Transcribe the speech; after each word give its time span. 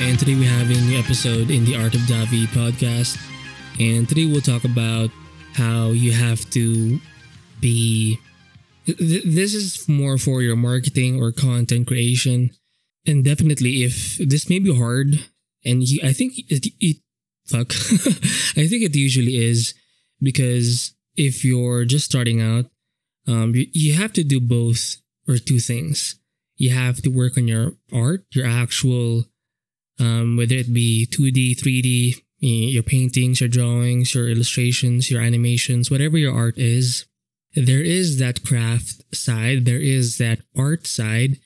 and 0.00 0.18
today 0.18 0.34
we 0.34 0.44
have 0.46 0.70
a 0.70 0.80
new 0.80 0.98
episode 0.98 1.50
in 1.50 1.64
the 1.64 1.76
Art 1.76 1.94
of 1.94 2.00
Davi 2.02 2.46
podcast. 2.46 3.18
And 3.78 4.08
today 4.08 4.24
we'll 4.26 4.40
talk 4.40 4.64
about 4.64 5.10
how 5.54 5.88
you 5.88 6.12
have 6.12 6.48
to 6.50 7.00
be. 7.60 8.18
th- 8.86 9.24
This 9.24 9.54
is 9.54 9.88
more 9.88 10.18
for 10.18 10.42
your 10.42 10.56
marketing 10.56 11.20
or 11.22 11.32
content 11.32 11.86
creation, 11.86 12.50
and 13.06 13.24
definitely 13.24 13.82
if 13.84 14.18
this 14.18 14.48
may 14.48 14.58
be 14.58 14.74
hard, 14.76 15.24
and 15.64 15.82
you, 15.82 16.00
I 16.02 16.12
think 16.12 16.34
it, 16.48 16.66
it 16.80 16.96
fuck, 17.46 17.70
I 18.56 18.66
think 18.66 18.82
it 18.82 18.96
usually 18.96 19.36
is 19.36 19.74
because 20.20 20.94
if 21.16 21.44
you're 21.44 21.84
just 21.84 22.06
starting 22.06 22.40
out, 22.40 22.66
um, 23.26 23.54
you, 23.54 23.66
you 23.72 23.94
have 23.94 24.12
to 24.14 24.24
do 24.24 24.40
both 24.40 24.96
or 25.28 25.36
two 25.36 25.58
things. 25.58 26.16
You 26.56 26.70
have 26.70 27.00
to 27.02 27.08
work 27.08 27.38
on 27.38 27.48
your 27.48 27.72
art, 27.92 28.24
your 28.34 28.46
actual 28.46 29.24
um, 30.00 30.36
whether 30.36 30.54
it 30.54 30.72
be 30.72 31.06
2D, 31.10 31.60
3D, 31.60 32.22
your 32.40 32.82
paintings, 32.82 33.40
your 33.40 33.48
drawings, 33.48 34.14
your 34.14 34.28
illustrations, 34.28 35.10
your 35.10 35.20
animations, 35.20 35.90
whatever 35.90 36.16
your 36.16 36.34
art 36.34 36.56
is, 36.58 37.04
there 37.54 37.82
is 37.82 38.18
that 38.18 38.44
craft 38.44 39.02
side, 39.14 39.64
there 39.64 39.80
is 39.80 40.18
that 40.18 40.40
art 40.56 40.86
side, 40.86 41.38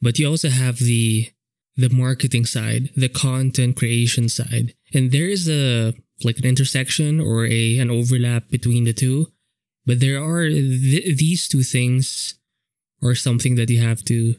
but 0.00 0.18
you 0.18 0.28
also 0.28 0.48
have 0.48 0.78
the 0.78 1.30
the 1.74 1.88
marketing 1.88 2.44
side, 2.44 2.90
the 2.94 3.08
content 3.08 3.76
creation 3.76 4.28
side, 4.28 4.74
and 4.92 5.10
there 5.10 5.26
is 5.26 5.48
a 5.48 5.94
like 6.24 6.38
an 6.38 6.44
intersection 6.44 7.20
or 7.20 7.46
a 7.46 7.78
an 7.78 7.90
overlap 7.90 8.50
between 8.50 8.84
the 8.84 8.92
two, 8.92 9.28
but 9.86 10.00
there 10.00 10.22
are 10.22 10.48
th- 10.48 11.16
these 11.16 11.48
two 11.48 11.62
things 11.62 12.34
are 13.02 13.14
something 13.14 13.54
that 13.54 13.70
you 13.70 13.80
have 13.80 14.04
to 14.04 14.34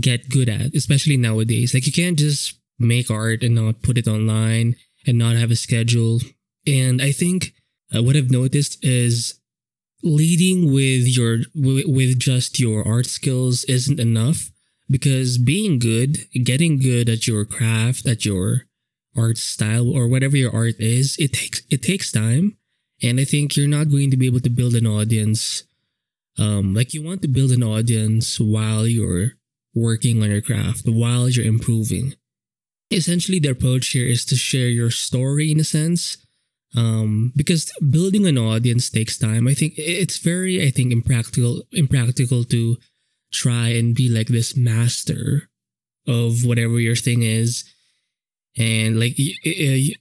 get 0.00 0.28
good 0.30 0.48
at, 0.48 0.74
especially 0.74 1.16
nowadays. 1.16 1.74
Like 1.74 1.86
you 1.86 1.92
can't 1.92 2.18
just 2.18 2.61
make 2.82 3.10
art 3.10 3.42
and 3.42 3.54
not 3.54 3.82
put 3.82 3.98
it 3.98 4.08
online 4.08 4.76
and 5.06 5.18
not 5.18 5.36
have 5.36 5.50
a 5.50 5.56
schedule. 5.56 6.20
And 6.66 7.02
I 7.02 7.12
think 7.12 7.54
uh, 7.94 8.02
what 8.02 8.16
I've 8.16 8.30
noticed 8.30 8.84
is 8.84 9.40
leading 10.02 10.72
with 10.72 11.06
your 11.16 11.38
with, 11.54 12.18
just 12.18 12.58
your 12.58 12.86
art 12.86 13.06
skills 13.06 13.64
isn't 13.64 14.00
enough 14.00 14.50
because 14.90 15.38
being 15.38 15.78
good, 15.78 16.26
getting 16.44 16.78
good 16.78 17.08
at 17.08 17.26
your 17.26 17.44
craft, 17.44 18.06
at 18.06 18.24
your 18.24 18.66
art 19.16 19.38
style 19.38 19.90
or 19.90 20.08
whatever 20.08 20.36
your 20.36 20.54
art 20.54 20.76
is, 20.78 21.16
it 21.18 21.32
takes 21.32 21.62
it 21.70 21.82
takes 21.82 22.12
time. 22.12 22.56
And 23.02 23.18
I 23.18 23.24
think 23.24 23.56
you're 23.56 23.68
not 23.68 23.90
going 23.90 24.10
to 24.10 24.16
be 24.16 24.26
able 24.26 24.40
to 24.40 24.50
build 24.50 24.74
an 24.74 24.86
audience 24.86 25.64
um 26.38 26.72
like 26.72 26.94
you 26.94 27.02
want 27.02 27.20
to 27.20 27.28
build 27.28 27.50
an 27.50 27.62
audience 27.62 28.40
while 28.40 28.86
you're 28.86 29.32
working 29.74 30.22
on 30.22 30.30
your 30.30 30.40
craft, 30.40 30.86
while 30.86 31.28
you're 31.28 31.44
improving 31.44 32.14
essentially 32.92 33.38
their 33.38 33.52
approach 33.52 33.88
here 33.88 34.06
is 34.06 34.24
to 34.26 34.36
share 34.36 34.68
your 34.68 34.90
story 34.90 35.50
in 35.50 35.60
a 35.60 35.64
sense 35.64 36.18
um, 36.76 37.32
because 37.36 37.72
building 37.90 38.26
an 38.26 38.38
audience 38.38 38.90
takes 38.90 39.18
time. 39.18 39.46
I 39.46 39.54
think 39.54 39.74
it's 39.76 40.18
very 40.18 40.66
i 40.66 40.70
think 40.70 40.92
impractical 40.92 41.62
impractical 41.72 42.44
to 42.44 42.76
try 43.32 43.68
and 43.68 43.94
be 43.94 44.08
like 44.08 44.28
this 44.28 44.56
master 44.56 45.48
of 46.06 46.44
whatever 46.44 46.78
your 46.80 46.96
thing 46.96 47.22
is. 47.22 47.64
And 48.58 49.00
like 49.00 49.16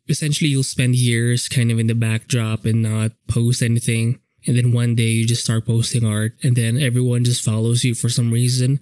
essentially 0.10 0.50
you'll 0.50 0.64
spend 0.64 0.96
years 0.96 1.48
kind 1.48 1.72
of 1.72 1.80
in 1.80 1.88
the 1.88 1.96
backdrop 1.96 2.66
and 2.66 2.82
not 2.82 3.12
post 3.30 3.62
anything. 3.62 4.20
And 4.46 4.58
then 4.58 4.74
one 4.74 4.96
day 4.96 5.10
you 5.10 5.26
just 5.26 5.44
start 5.44 5.66
posting 5.66 6.06
art 6.06 6.34
and 6.44 6.56
then 6.56 6.78
everyone 6.78 7.24
just 7.24 7.46
follows 7.46 7.84
you 7.86 7.96
for 7.96 8.10
some 8.10 8.32
reason. 8.32 8.80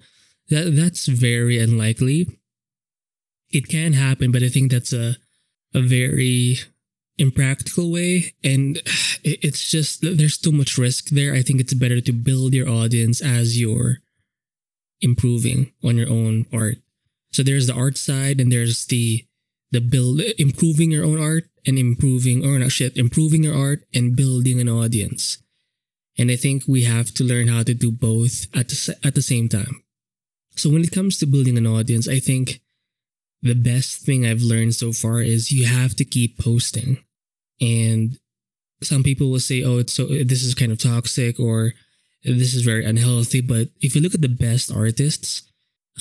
That 0.48 0.74
that's 0.74 1.06
very 1.06 1.60
unlikely 1.60 2.39
it 3.50 3.68
can 3.68 3.92
happen, 3.94 4.32
but 4.32 4.42
I 4.42 4.48
think 4.48 4.70
that's 4.70 4.92
a 4.92 5.16
a 5.74 5.80
very 5.80 6.58
impractical 7.18 7.92
way, 7.92 8.34
and 8.42 8.80
it's 9.22 9.70
just 9.70 10.00
there's 10.02 10.38
too 10.38 10.52
much 10.52 10.78
risk 10.78 11.08
there. 11.10 11.34
I 11.34 11.42
think 11.42 11.60
it's 11.60 11.74
better 11.74 12.00
to 12.00 12.12
build 12.12 12.54
your 12.54 12.68
audience 12.68 13.20
as 13.20 13.60
you're 13.60 13.98
improving 15.00 15.72
on 15.84 15.96
your 15.96 16.10
own 16.10 16.46
art. 16.52 16.76
So 17.32 17.42
there's 17.42 17.66
the 17.66 17.74
art 17.74 17.96
side, 17.96 18.40
and 18.40 18.50
there's 18.50 18.86
the 18.86 19.24
the 19.70 19.80
build 19.80 20.20
improving 20.38 20.90
your 20.90 21.04
own 21.04 21.22
art 21.22 21.44
and 21.66 21.78
improving 21.78 22.44
or 22.44 22.58
not 22.58 22.72
shit 22.72 22.96
improving 22.96 23.44
your 23.44 23.54
art 23.54 23.84
and 23.94 24.16
building 24.16 24.60
an 24.60 24.68
audience. 24.68 25.38
And 26.18 26.30
I 26.30 26.36
think 26.36 26.64
we 26.66 26.84
have 26.84 27.12
to 27.14 27.24
learn 27.24 27.48
how 27.48 27.62
to 27.62 27.72
do 27.72 27.90
both 27.90 28.46
at 28.54 28.68
the, 28.68 28.96
at 29.04 29.14
the 29.14 29.22
same 29.22 29.48
time. 29.48 29.82
So 30.56 30.68
when 30.68 30.82
it 30.82 30.90
comes 30.92 31.18
to 31.18 31.26
building 31.26 31.56
an 31.56 31.66
audience, 31.66 32.08
I 32.08 32.18
think 32.18 32.59
the 33.42 33.54
best 33.54 34.04
thing 34.04 34.26
I've 34.26 34.42
learned 34.42 34.74
so 34.74 34.92
far 34.92 35.20
is 35.20 35.52
you 35.52 35.66
have 35.66 35.94
to 35.96 36.04
keep 36.04 36.38
posting. 36.38 36.98
And 37.60 38.18
some 38.82 39.02
people 39.02 39.30
will 39.30 39.40
say, 39.40 39.62
oh, 39.62 39.78
it's 39.78 39.94
so, 39.94 40.06
this 40.06 40.42
is 40.42 40.54
kind 40.54 40.72
of 40.72 40.78
toxic 40.78 41.38
or 41.38 41.72
this 42.24 42.54
is 42.54 42.62
very 42.62 42.84
unhealthy. 42.84 43.40
But 43.40 43.68
if 43.80 43.94
you 43.94 44.02
look 44.02 44.14
at 44.14 44.22
the 44.22 44.28
best 44.28 44.70
artists, 44.74 45.42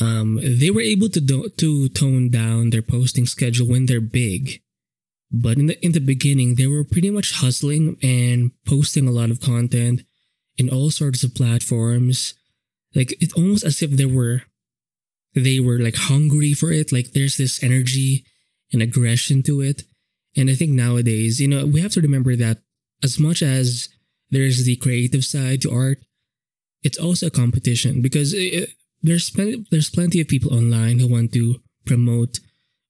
um, 0.02 0.40
they 0.42 0.70
were 0.70 0.82
able 0.82 1.10
to 1.10 1.22
do, 1.22 1.50
to 1.50 1.90
tone 1.90 2.30
down 2.30 2.70
their 2.70 2.82
posting 2.82 3.26
schedule 3.26 3.68
when 3.68 3.86
they're 3.86 4.02
big. 4.02 4.62
But 5.32 5.58
in 5.58 5.68
the 5.68 5.86
in 5.86 5.92
the 5.92 6.00
beginning, 6.00 6.56
they 6.56 6.66
were 6.66 6.84
pretty 6.84 7.12
much 7.12 7.34
hustling 7.34 7.98
and 8.02 8.52
posting 8.66 9.08
a 9.08 9.12
lot 9.12 9.30
of 9.30 9.40
content 9.40 10.04
in 10.58 10.70
all 10.70 10.90
sorts 10.90 11.24
of 11.24 11.36
platforms. 11.36 12.34
Like 12.96 13.16
it's 13.22 13.34
almost 13.34 13.64
as 13.64 13.82
if 13.84 13.92
they 13.92 14.06
were 14.06 14.44
they 15.40 15.60
were 15.60 15.80
like 15.80 15.96
hungry 15.96 16.54
for 16.54 16.72
it. 16.72 16.92
Like 16.92 17.12
there's 17.12 17.38
this 17.38 17.64
energy 17.64 18.26
and 18.72 18.82
aggression 18.82 19.44
to 19.44 19.62
it. 19.62 19.84
And 20.38 20.50
I 20.50 20.56
think 20.56 20.72
nowadays, 20.72 21.40
you 21.42 21.48
know, 21.48 21.66
we 21.66 21.82
have 21.82 21.92
to 21.94 22.02
remember 22.02 22.36
that 22.36 22.60
as 23.04 23.20
much 23.20 23.42
as 23.42 23.90
there's 24.30 24.66
the 24.66 24.76
creative 24.76 25.26
side 25.26 25.62
to 25.62 25.72
art, 25.72 26.00
it's 26.84 26.98
also 26.98 27.28
a 27.28 27.32
competition 27.32 28.02
because 28.02 28.34
it, 28.34 28.70
there's 29.02 29.30
plenty, 29.30 29.66
there's 29.72 29.90
plenty 29.90 30.22
of 30.22 30.28
people 30.28 30.54
online 30.54 31.00
who 31.00 31.08
want 31.08 31.34
to 31.34 31.56
promote 31.86 32.40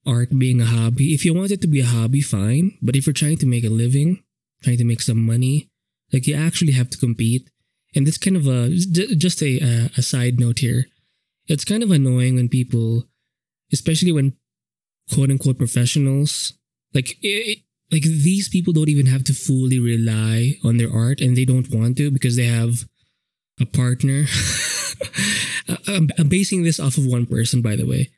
art 0.05 0.37
being 0.37 0.61
a 0.61 0.65
hobby. 0.65 1.13
If 1.13 1.23
you 1.25 1.33
want 1.33 1.51
it 1.51 1.61
to 1.61 1.67
be 1.67 1.81
a 1.81 1.85
hobby, 1.85 2.21
fine. 2.21 2.77
But 2.81 2.95
if 2.95 3.05
you're 3.05 3.13
trying 3.13 3.37
to 3.37 3.45
make 3.45 3.63
a 3.63 3.69
living, 3.69 4.23
trying 4.63 4.77
to 4.77 4.85
make 4.85 5.01
some 5.01 5.25
money, 5.25 5.69
like 6.11 6.27
you 6.27 6.35
actually 6.35 6.73
have 6.73 6.89
to 6.91 6.97
compete. 6.97 7.49
And 7.95 8.05
this 8.05 8.17
kind 8.17 8.37
of 8.37 8.45
a 8.47 8.69
just 8.69 9.41
a- 9.41 9.89
a 9.97 10.01
side 10.01 10.39
note 10.39 10.59
here. 10.59 10.85
It's 11.49 11.65
kind 11.65 11.83
of 11.83 11.91
annoying 11.91 12.35
when 12.35 12.47
people, 12.47 13.05
especially 13.73 14.11
when 14.11 14.33
quote 15.13 15.31
unquote 15.31 15.57
professionals, 15.57 16.53
like 16.93 17.17
it, 17.21 17.59
like 17.91 18.03
these 18.03 18.47
people 18.47 18.71
don't 18.71 18.89
even 18.89 19.07
have 19.07 19.23
to 19.25 19.33
fully 19.33 19.79
rely 19.79 20.53
on 20.63 20.77
their 20.77 20.93
art, 20.93 21.21
and 21.21 21.35
they 21.35 21.45
don't 21.45 21.73
want 21.73 21.97
to 21.97 22.11
because 22.11 22.35
they 22.35 22.45
have 22.45 22.85
a 23.59 23.65
partner. 23.65 24.25
I'm, 25.87 26.09
I'm 26.17 26.29
basing 26.29 26.63
this 26.63 26.79
off 26.79 26.97
of 26.97 27.05
one 27.05 27.25
person, 27.25 27.61
by 27.61 27.75
the 27.75 27.85
way. 27.85 28.11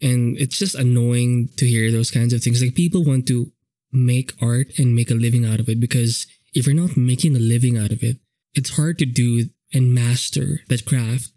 And 0.00 0.36
it's 0.38 0.58
just 0.58 0.74
annoying 0.74 1.48
to 1.56 1.66
hear 1.66 1.90
those 1.90 2.10
kinds 2.10 2.32
of 2.32 2.42
things. 2.42 2.62
Like 2.62 2.74
people 2.74 3.04
want 3.04 3.26
to 3.28 3.52
make 3.92 4.32
art 4.42 4.78
and 4.78 4.96
make 4.96 5.10
a 5.10 5.14
living 5.14 5.44
out 5.44 5.60
of 5.60 5.68
it 5.68 5.78
because 5.80 6.26
if 6.54 6.66
you're 6.66 6.74
not 6.74 6.96
making 6.96 7.36
a 7.36 7.40
living 7.40 7.78
out 7.78 7.92
of 7.92 8.02
it, 8.02 8.16
it's 8.54 8.76
hard 8.76 8.98
to 8.98 9.06
do 9.06 9.46
and 9.72 9.94
master 9.94 10.60
that 10.68 10.84
craft. 10.84 11.31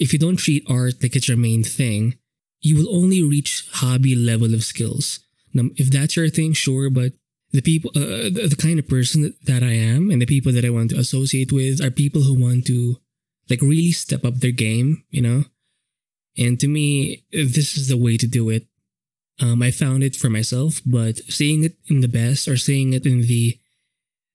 If 0.00 0.12
you 0.12 0.18
don't 0.18 0.38
treat 0.38 0.64
art 0.68 0.94
like 1.02 1.14
it's 1.14 1.28
your 1.28 1.36
main 1.36 1.62
thing, 1.62 2.16
you 2.60 2.76
will 2.76 2.92
only 2.94 3.22
reach 3.22 3.68
hobby 3.74 4.16
level 4.16 4.54
of 4.54 4.64
skills. 4.64 5.20
Now, 5.54 5.68
if 5.76 5.90
that's 5.90 6.16
your 6.16 6.28
thing, 6.28 6.52
sure, 6.54 6.90
but 6.90 7.12
the 7.52 7.60
people, 7.60 7.90
uh, 7.94 8.30
the, 8.30 8.48
the 8.50 8.56
kind 8.56 8.78
of 8.78 8.88
person 8.88 9.22
that, 9.22 9.44
that 9.44 9.62
I 9.62 9.72
am 9.72 10.10
and 10.10 10.22
the 10.22 10.26
people 10.26 10.52
that 10.52 10.64
I 10.64 10.70
want 10.70 10.90
to 10.90 10.98
associate 10.98 11.52
with 11.52 11.80
are 11.82 11.90
people 11.90 12.22
who 12.22 12.40
want 12.40 12.66
to 12.66 12.96
like 13.48 13.60
really 13.60 13.92
step 13.92 14.24
up 14.24 14.36
their 14.36 14.52
game, 14.52 15.04
you 15.10 15.20
know? 15.20 15.44
And 16.38 16.58
to 16.60 16.68
me, 16.68 17.24
this 17.32 17.76
is 17.76 17.88
the 17.88 17.96
way 17.96 18.16
to 18.16 18.26
do 18.26 18.48
it. 18.48 18.66
Um, 19.40 19.62
I 19.62 19.70
found 19.70 20.02
it 20.02 20.16
for 20.16 20.30
myself, 20.30 20.80
but 20.86 21.18
seeing 21.28 21.64
it 21.64 21.76
in 21.88 22.00
the 22.00 22.08
best 22.08 22.46
or 22.48 22.56
seeing 22.56 22.92
it 22.92 23.04
in 23.04 23.22
the 23.22 23.58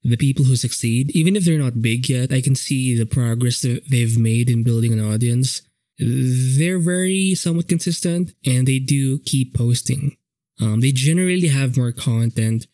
the 0.05 0.17
people 0.17 0.45
who 0.45 0.55
succeed, 0.55 1.09
even 1.15 1.35
if 1.35 1.45
they're 1.45 1.57
not 1.57 1.81
big 1.81 2.07
yet, 2.07 2.31
I 2.31 2.39
can 2.39 2.53
see 2.53 2.95
the 2.95 3.07
progress 3.07 3.61
that 3.61 3.89
they've 3.89 4.17
made 4.17 4.51
in 4.51 4.63
building 4.63 4.93
an 4.93 5.03
audience. 5.03 5.63
They're 5.97 6.77
very 6.77 7.33
somewhat 7.33 7.67
consistent 7.67 8.35
and 8.45 8.67
they 8.67 8.77
do 8.77 9.17
keep 9.19 9.55
posting. 9.55 10.15
Um, 10.61 10.81
they 10.81 10.91
generally 10.91 11.47
have 11.47 11.75
more 11.75 11.91
content 11.91 12.67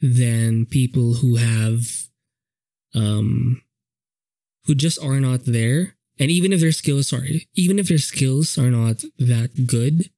than 0.00 0.66
people 0.66 1.14
who 1.14 1.36
have 1.36 2.06
um 2.94 3.62
who 4.66 4.74
just 4.74 5.02
are 5.02 5.20
not 5.20 5.40
there. 5.44 5.96
And 6.20 6.30
even 6.30 6.52
if 6.52 6.60
their 6.60 6.72
skills 6.72 7.12
are 7.12 7.24
even 7.54 7.80
if 7.80 7.88
their 7.88 7.98
skills 7.98 8.56
are 8.56 8.70
not 8.70 9.02
that 9.18 9.66
good 9.66 10.10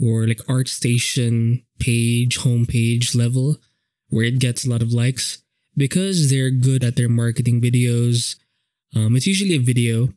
or 0.00 0.26
like 0.26 0.38
ArtStation 0.48 1.64
page, 1.78 2.38
homepage 2.38 3.14
level 3.14 3.58
where 4.08 4.24
it 4.24 4.38
gets 4.38 4.64
a 4.64 4.70
lot 4.70 4.80
of 4.80 4.92
likes, 4.92 5.42
because 5.78 6.30
they're 6.30 6.50
good 6.50 6.84
at 6.84 6.96
their 6.96 7.08
marketing 7.08 7.60
videos, 7.60 8.36
um, 8.94 9.16
it's 9.16 9.26
usually 9.26 9.54
a 9.54 9.60
video 9.60 10.10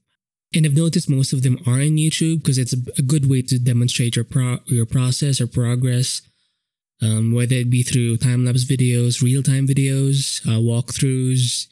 And 0.53 0.65
I've 0.65 0.75
noticed 0.75 1.09
most 1.09 1.31
of 1.31 1.43
them 1.43 1.57
are 1.65 1.79
on 1.79 1.95
YouTube 1.95 2.39
because 2.39 2.57
it's 2.57 2.73
a, 2.73 3.01
good 3.01 3.29
way 3.29 3.41
to 3.43 3.57
demonstrate 3.57 4.17
your 4.17 4.25
pro, 4.25 4.59
your 4.65 4.85
process 4.85 5.39
or 5.39 5.47
progress, 5.47 6.21
um, 7.01 7.31
whether 7.31 7.55
it 7.55 7.69
be 7.69 7.83
through 7.83 8.17
time 8.17 8.43
lapse 8.45 8.65
videos, 8.65 9.21
real 9.21 9.43
time 9.43 9.65
videos, 9.65 10.45
uh, 10.45 10.59
walkthroughs, 10.59 11.67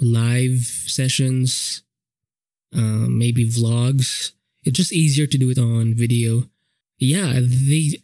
live 0.00 0.58
sessions, 0.86 1.84
uh, 2.74 3.06
maybe 3.08 3.46
vlogs. 3.46 4.32
It's 4.64 4.76
just 4.76 4.92
easier 4.92 5.28
to 5.28 5.38
do 5.38 5.50
it 5.50 5.58
on 5.58 5.94
video. 5.94 6.50
Yeah, 6.98 7.34
they 7.38 8.02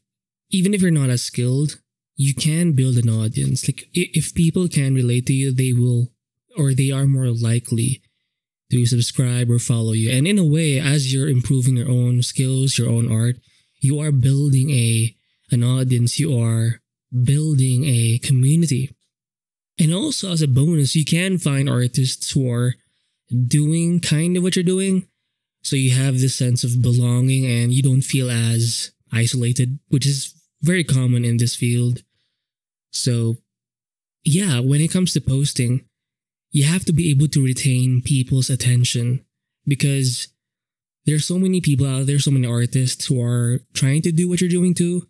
even 0.51 0.73
if 0.73 0.83
you're 0.83 0.93
not 0.93 1.11
as 1.11 1.23
skilled, 1.23 1.82
you 2.23 2.35
can 2.35 2.73
build 2.73 2.97
an 2.97 3.09
audience. 3.09 3.67
Like 3.67 3.89
if 3.93 4.35
people 4.35 4.69
can 4.69 4.95
relate 4.95 5.27
to 5.27 5.33
you, 5.33 5.53
they 5.53 5.73
will, 5.73 6.13
or 6.57 6.73
they 6.73 6.91
are 6.91 7.07
more 7.07 7.31
likely 7.31 8.03
to 8.71 8.87
subscribe 8.87 9.51
or 9.51 9.59
follow 9.59 9.93
you. 9.93 10.11
And 10.11 10.27
in 10.27 10.39
a 10.39 10.45
way, 10.45 10.79
as 10.79 11.13
you're 11.13 11.29
improving 11.29 11.77
your 11.77 11.91
own 11.91 12.23
skills, 12.23 12.79
your 12.79 12.89
own 12.89 13.11
art, 13.11 13.37
you 13.81 13.99
are 14.01 14.13
building 14.13 14.71
a 14.71 15.17
an 15.51 15.63
audience. 15.63 16.19
You 16.19 16.39
are 16.39 16.81
building 17.13 17.85
a 17.85 18.19
community. 18.19 18.91
And 19.79 19.93
also 19.93 20.33
as 20.33 20.43
a 20.43 20.49
bonus, 20.49 20.97
you 20.97 21.05
can 21.05 21.39
find 21.39 21.69
artists 21.69 22.33
who 22.33 22.51
are 22.51 22.75
doing 23.47 24.01
kind 24.01 24.37
of 24.37 24.43
what 24.43 24.57
you're 24.57 24.63
doing. 24.63 25.09
So 25.63 25.77
you 25.77 25.91
have 25.93 26.21
this 26.21 26.35
sense 26.35 26.65
of 26.65 26.83
belonging 26.83 27.45
and 27.47 27.73
you 27.73 27.83
don't 27.83 28.03
feel 28.03 28.31
as 28.31 28.93
isolated, 29.13 29.79
which 29.89 30.07
is 30.07 30.35
very 30.63 30.85
common 30.85 31.25
in 31.25 31.37
this 31.37 31.55
field. 31.55 32.03
So, 32.93 33.39
yeah, 34.25 34.61
when 34.61 34.81
it 34.81 34.93
comes 34.93 35.13
to 35.15 35.21
posting, 35.21 35.85
you 36.51 36.65
have 36.65 36.85
to 36.85 36.93
be 36.93 37.11
able 37.11 37.29
to 37.29 37.45
retain 37.45 38.03
people's 38.05 38.51
attention 38.51 39.25
because 39.67 40.29
there's 41.07 41.27
so 41.27 41.39
many 41.39 41.61
people 41.61 41.87
out 41.87 42.07
there, 42.07 42.19
so 42.19 42.31
many 42.31 42.47
artists 42.47 43.07
who 43.07 43.21
are 43.21 43.61
trying 43.73 44.03
to 44.03 44.13
do 44.13 44.29
what 44.29 44.41
you're 44.41 44.51
doing 44.51 44.75
too. 44.75 45.09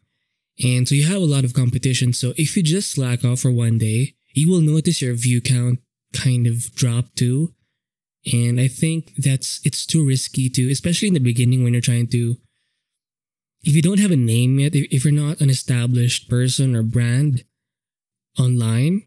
And 0.63 0.89
so 0.89 0.95
you 0.95 1.07
have 1.07 1.21
a 1.21 1.27
lot 1.27 1.45
of 1.45 1.55
competition. 1.55 2.13
So 2.13 2.33
if 2.37 2.57
you 2.57 2.63
just 2.63 2.93
slack 2.93 3.25
off 3.25 3.41
for 3.41 3.51
one 3.51 3.79
day, 3.79 4.15
you 4.35 4.51
will 4.51 4.61
notice 4.61 5.03
your 5.03 5.15
view 5.15 5.41
count 5.41 5.81
kind 6.15 6.47
of 6.47 6.75
drop 6.75 7.15
too. 7.15 7.53
And 8.33 8.61
I 8.61 8.69
think 8.69 9.13
that's 9.17 9.61
it's 9.65 9.85
too 9.85 10.07
risky 10.07 10.49
too, 10.49 10.69
especially 10.71 11.09
in 11.09 11.15
the 11.15 11.21
beginning 11.21 11.65
when 11.65 11.73
you're 11.73 11.83
trying 11.83 12.07
to 12.09 12.37
if 13.65 13.77
you 13.77 13.83
don't 13.83 14.01
have 14.01 14.11
a 14.11 14.17
name 14.17 14.59
yet, 14.59 14.75
if 14.75 15.05
you're 15.05 15.13
not 15.13 15.41
an 15.41 15.51
established 15.51 16.29
person 16.29 16.75
or 16.75 16.83
brand 16.83 17.45
online 18.39 19.03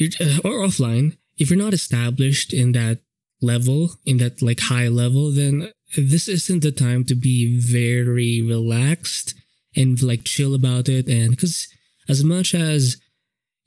uh, 0.00 0.38
or 0.44 0.64
offline, 0.66 1.16
if 1.38 1.50
you're 1.50 1.58
not 1.58 1.74
established 1.74 2.52
in 2.52 2.72
that 2.72 3.00
level, 3.40 3.90
in 4.04 4.18
that 4.18 4.42
like 4.42 4.60
high 4.60 4.88
level, 4.88 5.30
then 5.30 5.72
this 5.96 6.28
isn't 6.28 6.62
the 6.62 6.72
time 6.72 7.04
to 7.04 7.14
be 7.14 7.58
very 7.58 8.42
relaxed 8.42 9.34
and 9.76 10.02
like 10.02 10.24
chill 10.24 10.54
about 10.54 10.88
it. 10.88 11.08
And 11.08 11.30
because 11.30 11.68
as 12.08 12.24
much 12.24 12.54
as, 12.54 12.96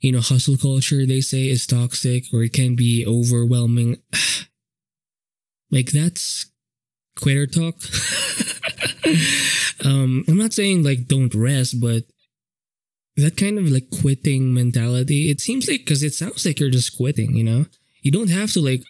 you 0.00 0.12
know, 0.12 0.20
hustle 0.20 0.56
culture, 0.56 1.06
they 1.06 1.20
say 1.20 1.48
is 1.48 1.66
toxic 1.66 2.24
or 2.32 2.42
it 2.42 2.52
can 2.52 2.76
be 2.76 3.04
overwhelming, 3.06 3.98
like 5.70 5.90
that's 5.90 6.46
quitter 7.16 7.46
talk. 7.46 7.76
um, 9.84 10.24
I'm 10.28 10.36
not 10.36 10.52
saying 10.52 10.82
like 10.82 11.08
don't 11.08 11.34
rest, 11.34 11.80
but 11.80 12.04
that 13.16 13.36
kind 13.36 13.58
of 13.58 13.68
like 13.68 13.90
quitting 14.00 14.54
mentality, 14.54 15.30
it 15.30 15.40
seems 15.40 15.68
like 15.68 15.80
because 15.80 16.02
it 16.02 16.14
sounds 16.14 16.46
like 16.46 16.60
you're 16.60 16.70
just 16.70 16.96
quitting, 16.96 17.34
you 17.36 17.44
know? 17.44 17.66
You 18.02 18.10
don't 18.10 18.30
have 18.30 18.52
to 18.52 18.60
like 18.60 18.82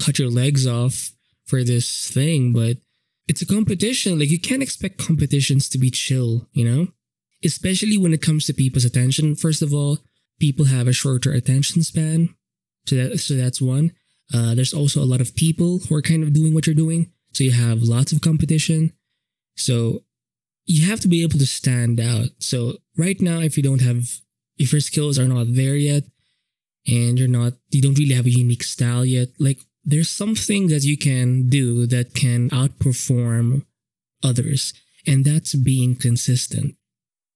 cut 0.00 0.18
your 0.18 0.30
legs 0.30 0.66
off 0.66 1.12
for 1.46 1.62
this 1.64 2.10
thing, 2.10 2.52
but 2.52 2.78
it's 3.26 3.42
a 3.42 3.46
competition. 3.46 4.18
Like 4.18 4.30
you 4.30 4.40
can't 4.40 4.62
expect 4.62 4.98
competitions 4.98 5.68
to 5.70 5.78
be 5.78 5.90
chill, 5.90 6.48
you 6.52 6.64
know? 6.64 6.88
Especially 7.44 7.98
when 7.98 8.14
it 8.14 8.22
comes 8.22 8.46
to 8.46 8.54
people's 8.54 8.84
attention. 8.84 9.34
First 9.34 9.60
of 9.60 9.74
all, 9.74 9.98
people 10.40 10.66
have 10.66 10.86
a 10.86 10.92
shorter 10.92 11.32
attention 11.32 11.82
span. 11.82 12.34
So 12.86 12.96
that 12.96 13.18
so 13.18 13.34
that's 13.34 13.60
one. 13.60 13.92
Uh, 14.32 14.54
there's 14.54 14.74
also 14.74 15.02
a 15.02 15.04
lot 15.04 15.20
of 15.20 15.34
people 15.34 15.80
who 15.80 15.94
are 15.94 16.02
kind 16.02 16.22
of 16.22 16.32
doing 16.32 16.54
what 16.54 16.66
you're 16.66 16.74
doing. 16.74 17.12
So 17.32 17.44
you 17.44 17.52
have 17.52 17.82
lots 17.82 18.12
of 18.12 18.20
competition. 18.20 18.92
So 19.56 20.04
you 20.66 20.88
have 20.88 21.00
to 21.00 21.08
be 21.08 21.22
able 21.22 21.38
to 21.38 21.46
stand 21.46 22.00
out. 22.00 22.30
So 22.38 22.78
right 22.96 23.20
now, 23.20 23.40
if 23.40 23.56
you 23.56 23.62
don't 23.62 23.82
have, 23.82 24.20
if 24.56 24.72
your 24.72 24.80
skills 24.80 25.18
are 25.18 25.28
not 25.28 25.46
there 25.50 25.76
yet, 25.76 26.04
and 26.86 27.18
you're 27.18 27.28
not, 27.28 27.54
you 27.70 27.80
don't 27.80 27.98
really 27.98 28.14
have 28.14 28.26
a 28.26 28.30
unique 28.30 28.62
style 28.62 29.04
yet, 29.04 29.28
like 29.38 29.60
there's 29.84 30.10
something 30.10 30.68
that 30.68 30.84
you 30.84 30.96
can 30.96 31.48
do 31.48 31.86
that 31.86 32.14
can 32.14 32.50
outperform 32.50 33.64
others. 34.22 34.72
And 35.06 35.24
that's 35.24 35.54
being 35.54 35.96
consistent. 35.96 36.76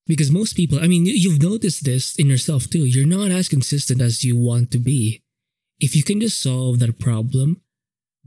Because 0.07 0.31
most 0.31 0.55
people, 0.55 0.81
I 0.81 0.87
mean, 0.87 1.05
you've 1.05 1.43
noticed 1.43 1.85
this 1.85 2.17
in 2.17 2.29
yourself 2.29 2.71
too. 2.71 2.87
You're 2.87 3.07
not 3.07 3.31
as 3.31 3.49
consistent 3.49 4.01
as 4.01 4.25
you 4.25 4.37
want 4.37 4.71
to 4.71 4.79
be. 4.79 5.23
If 5.81 5.95
you 5.95 6.03
can 6.03 6.21
just 6.21 6.41
solve 6.41 6.79
that 6.79 6.99
problem, 6.99 7.61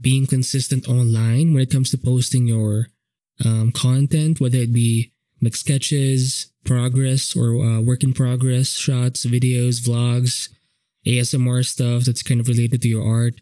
being 0.00 0.26
consistent 0.26 0.88
online 0.88 1.52
when 1.52 1.62
it 1.62 1.70
comes 1.70 1.90
to 1.90 1.98
posting 1.98 2.46
your 2.46 2.88
um, 3.44 3.72
content, 3.72 4.40
whether 4.40 4.58
it 4.58 4.72
be 4.72 5.12
like 5.40 5.56
sketches, 5.56 6.52
progress, 6.64 7.36
or 7.36 7.56
uh, 7.56 7.80
work 7.80 8.04
in 8.04 8.12
progress 8.12 8.70
shots, 8.70 9.26
videos, 9.26 9.80
vlogs, 9.80 10.48
ASMR 11.06 11.64
stuff 11.64 12.04
that's 12.04 12.22
kind 12.22 12.40
of 12.40 12.48
related 12.48 12.82
to 12.82 12.88
your 12.88 13.06
art, 13.06 13.40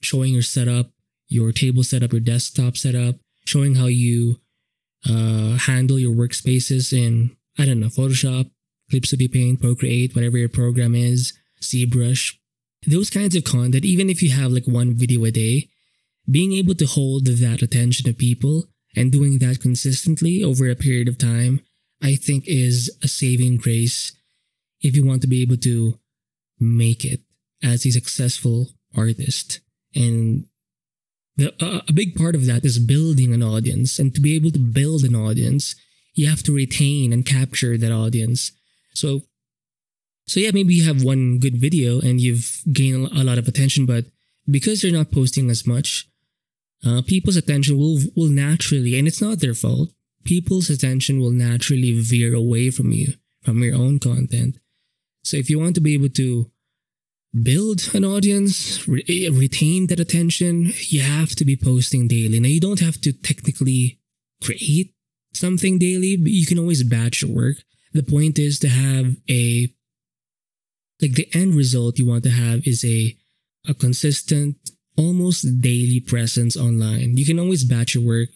showing 0.00 0.32
your 0.32 0.42
setup, 0.42 0.90
your 1.28 1.52
table 1.52 1.82
setup, 1.82 2.12
your 2.12 2.20
desktop 2.20 2.76
setup, 2.76 3.16
showing 3.44 3.74
how 3.74 3.86
you 3.86 4.40
uh, 5.08 5.58
handle 5.58 5.98
your 5.98 6.14
workspaces 6.14 6.92
in, 6.92 7.36
I 7.58 7.66
don't 7.66 7.80
know, 7.80 7.88
Photoshop, 7.88 8.50
Clip 8.90 9.04
Studio 9.04 9.28
Paint, 9.30 9.60
Procreate, 9.60 10.14
whatever 10.14 10.38
your 10.38 10.48
program 10.48 10.94
is, 10.94 11.34
ZBrush. 11.60 12.36
Those 12.86 13.10
kinds 13.10 13.34
of 13.36 13.44
content, 13.44 13.84
even 13.84 14.10
if 14.10 14.22
you 14.22 14.30
have 14.30 14.52
like 14.52 14.66
one 14.66 14.94
video 14.94 15.24
a 15.24 15.30
day, 15.30 15.68
being 16.30 16.52
able 16.54 16.74
to 16.74 16.86
hold 16.86 17.26
that 17.26 17.62
attention 17.62 18.08
of 18.08 18.16
people 18.16 18.64
and 18.96 19.12
doing 19.12 19.38
that 19.38 19.60
consistently 19.60 20.42
over 20.42 20.68
a 20.68 20.76
period 20.76 21.08
of 21.08 21.18
time, 21.18 21.60
I 22.02 22.16
think 22.16 22.44
is 22.46 22.90
a 23.02 23.08
saving 23.08 23.56
grace 23.56 24.12
if 24.80 24.94
you 24.94 25.04
want 25.04 25.22
to 25.22 25.28
be 25.28 25.42
able 25.42 25.56
to 25.58 25.98
make 26.60 27.04
it 27.04 27.20
as 27.62 27.86
a 27.86 27.90
successful 27.90 28.68
artist. 28.96 29.60
And 29.94 30.46
the, 31.36 31.52
uh, 31.60 31.80
a 31.88 31.92
big 31.92 32.14
part 32.14 32.34
of 32.34 32.46
that 32.46 32.64
is 32.64 32.78
building 32.78 33.32
an 33.32 33.42
audience. 33.42 33.98
And 33.98 34.14
to 34.14 34.20
be 34.20 34.36
able 34.36 34.50
to 34.52 34.58
build 34.58 35.02
an 35.04 35.16
audience, 35.16 35.74
you 36.14 36.28
have 36.28 36.42
to 36.44 36.54
retain 36.54 37.12
and 37.12 37.26
capture 37.26 37.76
that 37.76 37.92
audience. 37.92 38.52
So, 38.94 39.22
so 40.26 40.40
yeah, 40.40 40.52
maybe 40.52 40.74
you 40.74 40.84
have 40.84 41.02
one 41.02 41.38
good 41.38 41.60
video 41.60 42.00
and 42.00 42.20
you've 42.20 42.62
gained 42.72 43.08
a 43.12 43.24
lot 43.24 43.38
of 43.38 43.48
attention, 43.48 43.86
but 43.86 44.06
because 44.48 44.82
you're 44.82 44.92
not 44.92 45.10
posting 45.10 45.50
as 45.50 45.66
much, 45.66 46.06
uh, 46.84 47.02
people's 47.02 47.36
attention 47.36 47.78
will 47.78 48.00
will 48.16 48.28
naturally, 48.28 48.98
and 48.98 49.08
it's 49.08 49.22
not 49.22 49.40
their 49.40 49.54
fault. 49.54 49.90
People's 50.24 50.70
attention 50.70 51.20
will 51.20 51.30
naturally 51.30 51.98
veer 52.00 52.34
away 52.34 52.70
from 52.70 52.92
you, 52.92 53.14
from 53.42 53.62
your 53.62 53.74
own 53.74 53.98
content. 53.98 54.58
So 55.22 55.36
if 55.36 55.48
you 55.48 55.58
want 55.58 55.74
to 55.76 55.80
be 55.80 55.94
able 55.94 56.10
to 56.10 56.50
build 57.42 57.90
an 57.94 58.04
audience, 58.04 58.86
re- 58.86 59.04
eh, 59.08 59.28
retain 59.32 59.88
that 59.88 60.00
attention, 60.00 60.72
you 60.88 61.00
have 61.00 61.34
to 61.36 61.44
be 61.44 61.56
posting 61.56 62.06
daily. 62.06 62.38
Now 62.38 62.48
you 62.48 62.60
don't 62.60 62.80
have 62.80 63.00
to 63.02 63.12
technically 63.12 63.98
create 64.42 64.94
something 65.32 65.78
daily, 65.78 66.16
but 66.16 66.30
you 66.30 66.46
can 66.46 66.58
always 66.58 66.82
batch 66.84 67.22
your 67.22 67.34
work. 67.34 67.56
The 67.92 68.02
point 68.02 68.38
is 68.38 68.58
to 68.60 68.68
have 68.68 69.16
a 69.28 69.68
like 71.00 71.14
the 71.14 71.28
end 71.34 71.54
result 71.54 71.98
you 71.98 72.06
want 72.06 72.24
to 72.24 72.30
have 72.30 72.66
is 72.66 72.84
a 72.84 73.16
a 73.66 73.74
consistent 73.74 74.56
almost 74.96 75.60
daily 75.60 76.00
presence 76.00 76.56
online. 76.56 77.16
You 77.16 77.26
can 77.26 77.38
always 77.38 77.64
batch 77.64 77.94
your 77.94 78.04
work, 78.04 78.28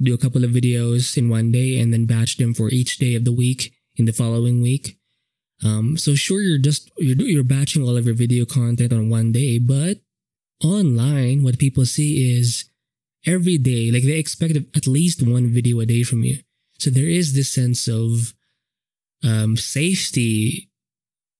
do 0.00 0.14
a 0.14 0.18
couple 0.18 0.44
of 0.44 0.50
videos 0.50 1.16
in 1.16 1.28
one 1.28 1.52
day, 1.52 1.78
and 1.78 1.92
then 1.92 2.06
batch 2.06 2.36
them 2.36 2.54
for 2.54 2.68
each 2.70 2.98
day 2.98 3.14
of 3.14 3.24
the 3.24 3.32
week 3.32 3.72
in 3.96 4.04
the 4.04 4.12
following 4.12 4.60
week. 4.60 4.98
Um, 5.64 5.96
so 5.96 6.14
sure, 6.14 6.40
you're 6.40 6.58
just 6.58 6.90
you're 6.98 7.16
you're 7.16 7.44
batching 7.44 7.82
all 7.82 7.96
of 7.96 8.06
your 8.06 8.14
video 8.14 8.44
content 8.44 8.92
on 8.92 9.08
one 9.08 9.32
day, 9.32 9.58
but 9.58 9.98
online, 10.62 11.42
what 11.42 11.58
people 11.58 11.86
see 11.86 12.36
is 12.36 12.64
every 13.26 13.58
day, 13.58 13.90
like 13.90 14.02
they 14.02 14.18
expect 14.18 14.56
at 14.56 14.86
least 14.86 15.26
one 15.26 15.52
video 15.52 15.80
a 15.80 15.86
day 15.86 16.02
from 16.02 16.22
you. 16.22 16.38
So 16.78 16.90
there 16.90 17.08
is 17.08 17.34
this 17.34 17.50
sense 17.50 17.88
of 17.88 18.34
um, 19.22 19.56
safety 19.56 20.70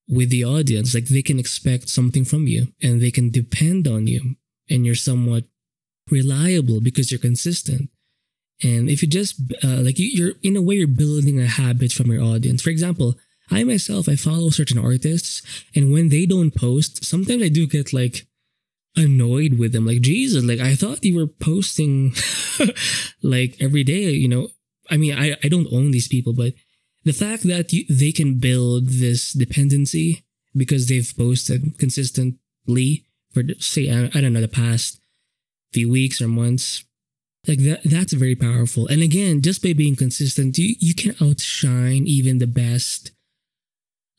with 0.08 0.30
the 0.30 0.44
audience. 0.44 0.94
Like 0.94 1.06
they 1.06 1.22
can 1.22 1.38
expect 1.38 1.88
something 1.88 2.24
from 2.24 2.46
you 2.46 2.68
and 2.82 3.00
they 3.00 3.10
can 3.10 3.30
depend 3.30 3.86
on 3.86 4.06
you 4.06 4.36
and 4.68 4.84
you're 4.86 4.94
somewhat 4.94 5.44
reliable 6.10 6.80
because 6.80 7.10
you're 7.10 7.18
consistent. 7.18 7.90
And 8.62 8.88
if 8.88 9.02
you 9.02 9.08
just 9.08 9.40
uh, 9.62 9.80
like 9.82 9.96
you're 9.98 10.32
in 10.42 10.56
a 10.56 10.62
way 10.62 10.76
you're 10.76 10.86
building 10.86 11.40
a 11.40 11.46
habit 11.46 11.92
from 11.92 12.10
your 12.10 12.22
audience. 12.22 12.62
For 12.62 12.70
example, 12.70 13.16
I 13.50 13.64
myself 13.64 14.08
I 14.08 14.16
follow 14.16 14.50
certain 14.50 14.78
artists, 14.78 15.42
and 15.74 15.92
when 15.92 16.08
they 16.08 16.24
don't 16.26 16.54
post, 16.54 17.04
sometimes 17.04 17.42
I 17.42 17.48
do 17.48 17.66
get 17.66 17.92
like 17.92 18.26
annoyed 18.96 19.58
with 19.58 19.72
them. 19.72 19.86
Like, 19.86 20.00
Jesus, 20.00 20.44
like 20.44 20.60
I 20.60 20.74
thought 20.74 21.04
you 21.04 21.16
were 21.16 21.26
posting 21.26 22.14
like 23.22 23.56
every 23.60 23.84
day, 23.84 24.10
you 24.10 24.28
know. 24.28 24.48
I 24.90 24.98
mean, 24.98 25.16
I, 25.16 25.36
I 25.42 25.48
don't 25.48 25.72
own 25.72 25.90
these 25.90 26.08
people, 26.08 26.34
but 26.34 26.52
the 27.04 27.12
fact 27.12 27.44
that 27.44 27.72
you, 27.72 27.84
they 27.88 28.12
can 28.12 28.38
build 28.38 28.88
this 28.88 29.32
dependency 29.32 30.24
because 30.54 30.88
they've 30.88 31.12
posted 31.16 31.78
consistently 31.78 33.06
for 33.34 33.42
say 33.58 33.90
I, 33.90 34.04
I 34.16 34.20
don't 34.20 34.32
know 34.32 34.40
the 34.40 34.48
past 34.48 35.00
few 35.72 35.90
weeks 35.90 36.22
or 36.22 36.28
months 36.28 36.84
like 37.46 37.58
that 37.58 37.80
that's 37.84 38.12
very 38.12 38.36
powerful. 38.36 38.86
And 38.86 39.02
again 39.02 39.42
just 39.42 39.62
by 39.62 39.72
being 39.72 39.96
consistent 39.96 40.56
you, 40.56 40.74
you 40.78 40.94
can 40.94 41.14
outshine 41.20 42.06
even 42.06 42.38
the 42.38 42.46
best 42.46 43.10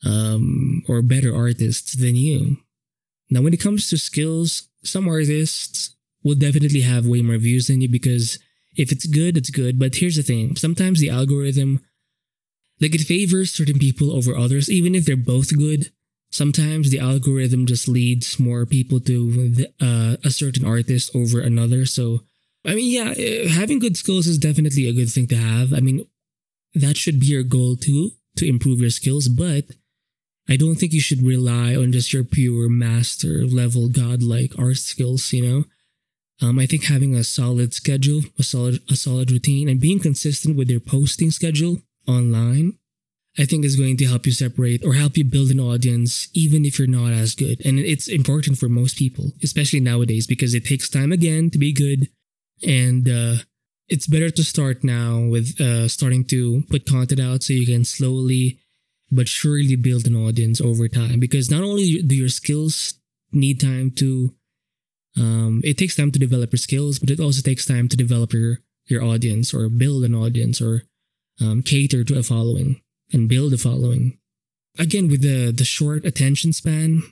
um 0.04 0.82
or 0.86 1.02
better 1.02 1.34
artists 1.34 1.96
than 1.96 2.14
you. 2.14 2.58
Now 3.30 3.42
when 3.42 3.54
it 3.54 3.60
comes 3.60 3.88
to 3.88 3.98
skills 3.98 4.68
some 4.84 5.08
artists 5.08 5.96
will 6.22 6.36
definitely 6.36 6.82
have 6.82 7.06
way 7.06 7.22
more 7.22 7.38
views 7.38 7.66
than 7.66 7.80
you 7.80 7.88
because 7.88 8.38
if 8.76 8.92
it's 8.92 9.06
good 9.06 9.36
it's 9.36 9.50
good. 9.50 9.78
But 9.78 9.96
here's 9.96 10.16
the 10.16 10.22
thing. 10.22 10.56
Sometimes 10.56 11.00
the 11.00 11.10
algorithm 11.10 11.80
like 12.80 12.94
it 12.94 13.00
favors 13.00 13.50
certain 13.50 13.78
people 13.78 14.12
over 14.12 14.36
others 14.36 14.70
even 14.70 14.94
if 14.94 15.06
they're 15.06 15.16
both 15.16 15.56
good 15.56 15.90
sometimes 16.36 16.90
the 16.90 16.98
algorithm 16.98 17.66
just 17.66 17.88
leads 17.88 18.38
more 18.38 18.66
people 18.66 19.00
to 19.00 19.66
uh, 19.80 20.16
a 20.24 20.30
certain 20.30 20.64
artist 20.64 21.14
over 21.14 21.40
another. 21.40 21.86
So, 21.86 22.20
I 22.64 22.74
mean, 22.74 22.92
yeah, 22.92 23.14
eh, 23.16 23.48
having 23.48 23.78
good 23.78 23.96
skills 23.96 24.26
is 24.26 24.38
definitely 24.38 24.88
a 24.88 24.92
good 24.92 25.10
thing 25.10 25.26
to 25.28 25.36
have. 25.36 25.72
I 25.72 25.80
mean, 25.80 26.06
that 26.74 26.96
should 26.96 27.20
be 27.20 27.26
your 27.26 27.42
goal 27.42 27.76
too, 27.76 28.10
to 28.36 28.46
improve 28.46 28.80
your 28.80 28.90
skills, 28.90 29.28
but 29.28 29.64
I 30.48 30.56
don't 30.56 30.76
think 30.76 30.92
you 30.92 31.00
should 31.00 31.22
rely 31.22 31.74
on 31.74 31.92
just 31.92 32.12
your 32.12 32.22
pure 32.24 32.68
master 32.68 33.44
level 33.46 33.88
godlike 33.88 34.52
art 34.58 34.76
skills, 34.76 35.32
you 35.32 35.42
know? 35.46 35.64
Um, 36.40 36.58
I 36.58 36.66
think 36.66 36.84
having 36.84 37.14
a 37.14 37.24
solid 37.24 37.72
schedule, 37.72 38.20
a 38.38 38.42
solid, 38.42 38.80
a 38.90 38.94
solid 38.94 39.30
routine, 39.30 39.70
and 39.70 39.80
being 39.80 39.98
consistent 39.98 40.56
with 40.56 40.68
your 40.68 40.80
posting 40.80 41.30
schedule 41.30 41.78
online 42.06 42.74
I 43.38 43.44
think 43.44 43.64
is 43.64 43.76
going 43.76 43.96
to 43.98 44.06
help 44.06 44.24
you 44.24 44.32
separate 44.32 44.84
or 44.84 44.94
help 44.94 45.16
you 45.16 45.24
build 45.24 45.50
an 45.50 45.60
audience 45.60 46.28
even 46.32 46.64
if 46.64 46.78
you're 46.78 46.88
not 46.88 47.12
as 47.12 47.34
good. 47.34 47.64
And 47.64 47.78
it's 47.78 48.08
important 48.08 48.58
for 48.58 48.68
most 48.68 48.96
people, 48.96 49.32
especially 49.42 49.80
nowadays, 49.80 50.26
because 50.26 50.54
it 50.54 50.64
takes 50.64 50.88
time 50.88 51.12
again 51.12 51.50
to 51.50 51.58
be 51.58 51.72
good. 51.72 52.08
And 52.66 53.08
uh, 53.08 53.42
it's 53.88 54.06
better 54.06 54.30
to 54.30 54.44
start 54.44 54.82
now 54.82 55.20
with 55.20 55.60
uh, 55.60 55.88
starting 55.88 56.24
to 56.26 56.62
put 56.70 56.86
content 56.86 57.20
out 57.20 57.42
so 57.42 57.52
you 57.52 57.66
can 57.66 57.84
slowly 57.84 58.58
but 59.10 59.28
surely 59.28 59.76
build 59.76 60.06
an 60.06 60.16
audience 60.16 60.60
over 60.60 60.88
time. 60.88 61.20
Because 61.20 61.50
not 61.50 61.62
only 61.62 62.00
do 62.02 62.16
your 62.16 62.30
skills 62.30 62.94
need 63.32 63.60
time 63.60 63.90
to, 63.92 64.34
um, 65.18 65.60
it 65.62 65.76
takes 65.76 65.94
time 65.94 66.10
to 66.12 66.18
develop 66.18 66.52
your 66.52 66.58
skills, 66.58 66.98
but 66.98 67.10
it 67.10 67.20
also 67.20 67.42
takes 67.42 67.66
time 67.66 67.86
to 67.88 67.96
develop 67.96 68.32
your, 68.32 68.60
your 68.86 69.04
audience 69.04 69.52
or 69.52 69.68
build 69.68 70.04
an 70.04 70.14
audience 70.14 70.60
or 70.60 70.84
um, 71.40 71.62
cater 71.62 72.02
to 72.02 72.18
a 72.18 72.22
following 72.22 72.80
and 73.12 73.28
build 73.28 73.52
a 73.52 73.58
following. 73.58 74.18
Again, 74.78 75.08
with 75.08 75.22
the, 75.22 75.52
the 75.52 75.64
short 75.64 76.04
attention 76.04 76.52
span, 76.52 77.02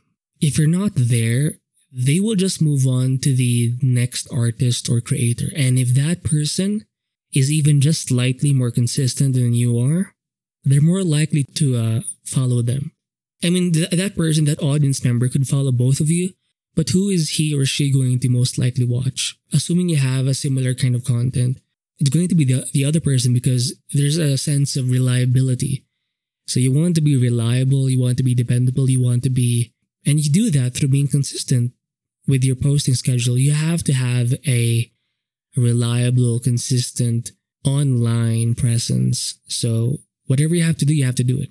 if 0.41 0.59
you're 0.59 0.69
not 0.69 0.93
there, 0.95 1.55
they 1.93 2.21
will 2.21 2.35
just 2.35 2.61
move 2.61 2.87
on 2.87 3.19
to 3.19 3.35
the 3.35 3.75
next 3.81 4.29
artist 4.33 4.91
or 4.91 5.01
creator. 5.01 5.49
And 5.57 5.79
if 5.79 5.95
that 5.95 6.25
person 6.25 6.85
is 7.33 7.51
even 7.51 7.81
just 7.81 8.09
slightly 8.09 8.53
more 8.53 8.71
consistent 8.71 9.35
than 9.35 9.55
you 9.55 9.79
are, 9.79 10.15
they're 10.65 10.81
more 10.81 11.05
likely 11.05 11.45
to 11.45 11.77
uh, 11.77 12.01
follow 12.25 12.63
them. 12.63 12.93
I 13.43 13.51
mean, 13.51 13.73
th- 13.73 13.91
that 13.91 14.17
person, 14.17 14.45
that 14.47 14.63
audience 14.63 15.05
member 15.05 15.29
could 15.29 15.47
follow 15.47 15.73
both 15.73 16.01
of 16.01 16.11
you, 16.11 16.31
but 16.75 16.91
who 16.91 17.11
is 17.11 17.31
he 17.31 17.55
or 17.55 17.65
she 17.65 17.93
going 17.93 18.19
to 18.21 18.29
most 18.29 18.59
likely 18.59 18.85
watch? 18.85 19.37
Assuming 19.53 19.89
you 19.89 19.97
have 19.97 20.27
a 20.27 20.35
similar 20.35 20.75
kind 20.75 20.95
of 20.95 21.05
content, 21.05 21.61
it's 21.99 22.11
going 22.11 22.29
to 22.29 22.35
be 22.35 22.45
the, 22.45 22.67
the 22.73 22.85
other 22.85 23.01
person 23.01 23.33
because 23.33 23.77
there's 23.93 24.17
a 24.17 24.37
sense 24.37 24.77
of 24.77 24.91
reliability. 24.91 25.84
So 26.47 26.61
you 26.61 26.73
want 26.73 26.95
to 26.97 27.01
be 27.01 27.17
reliable, 27.17 27.89
you 27.89 28.01
want 28.01 28.17
to 28.19 28.23
be 28.23 28.35
dependable, 28.35 28.91
you 28.91 29.03
want 29.03 29.23
to 29.25 29.31
be, 29.31 29.73
and 30.07 30.21
you 30.21 30.31
do 30.31 30.51
that 30.51 30.75
through 30.75 30.89
being 30.89 31.09
consistent 31.09 31.73
with 32.27 32.45
your 32.45 32.57
posting 32.57 32.95
schedule. 32.95 33.39
You 33.39 33.53
have 33.53 33.83
to 33.85 33.93
have 33.93 34.35
a 34.47 34.91
reliable, 35.57 36.41
consistent 36.41 37.33
online 37.65 38.55
presence. 38.55 39.39
So 39.47 39.99
whatever 40.27 40.55
you 40.55 40.63
have 40.65 40.77
to 40.79 40.85
do, 40.85 40.95
you 40.95 41.05
have 41.05 41.15
to 41.17 41.25
do 41.25 41.41
it. 41.41 41.51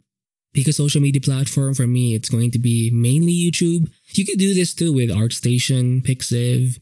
Pick 0.54 0.68
a 0.68 0.74
social 0.74 1.02
media 1.02 1.22
platform. 1.22 1.74
For 1.74 1.88
me, 1.88 2.14
it's 2.14 2.30
going 2.30 2.52
to 2.52 2.60
be 2.60 2.92
mainly 2.94 3.34
YouTube. 3.34 3.90
You 4.10 4.26
could 4.26 4.38
do 4.38 4.54
this 4.54 4.74
too 4.76 4.94
with 4.94 5.10
ArtStation, 5.10 6.06
Pixiv, 6.06 6.80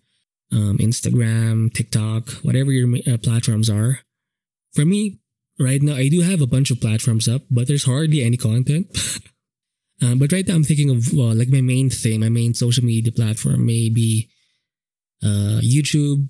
um, 0.51 0.77
Instagram, 0.79 1.73
TikTok, 1.73 2.29
whatever 2.43 2.71
your 2.71 2.89
uh, 3.07 3.17
platforms 3.17 3.69
are. 3.69 3.99
For 4.73 4.85
me, 4.85 5.19
right 5.61 5.81
now, 5.81 5.95
I 5.95 6.09
do 6.09 6.21
have 6.21 6.41
a 6.41 6.47
bunch 6.47 6.71
of 6.71 6.81
platforms 6.81 7.27
up, 7.27 7.43
but 7.49 7.67
there's 7.67 7.85
hardly 7.85 8.23
any 8.23 8.37
content. 8.37 8.87
um, 10.01 10.19
but 10.19 10.31
right 10.31 10.47
now, 10.47 10.55
I'm 10.55 10.63
thinking 10.63 10.89
of 10.89 11.13
well, 11.13 11.33
like 11.33 11.49
my 11.49 11.61
main 11.61 11.89
thing, 11.89 12.19
my 12.19 12.29
main 12.29 12.53
social 12.53 12.83
media 12.83 13.11
platform, 13.11 13.65
maybe 13.65 14.29
uh, 15.23 15.61
YouTube. 15.61 16.29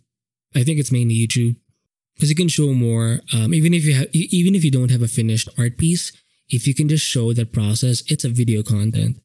I 0.55 0.63
think 0.63 0.79
it's 0.79 0.91
mainly 0.91 1.15
YouTube 1.15 1.55
because 2.15 2.29
you 2.29 2.35
can 2.35 2.49
show 2.49 2.73
more. 2.73 3.21
Um, 3.33 3.53
even 3.53 3.73
if 3.73 3.85
you 3.85 3.95
have, 3.95 4.07
even 4.13 4.55
if 4.55 4.63
you 4.63 4.71
don't 4.71 4.91
have 4.91 5.01
a 5.01 5.07
finished 5.07 5.49
art 5.57 5.77
piece, 5.77 6.11
if 6.49 6.67
you 6.67 6.73
can 6.73 6.89
just 6.89 7.05
show 7.05 7.33
that 7.33 7.53
process, 7.53 8.03
it's 8.07 8.25
a 8.25 8.29
video 8.29 8.61
content 8.61 9.17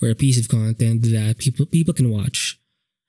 or 0.00 0.08
a 0.08 0.14
piece 0.14 0.38
of 0.40 0.48
content 0.48 1.02
that 1.02 1.36
people 1.38 1.66
people 1.66 1.94
can 1.94 2.10
watch. 2.10 2.58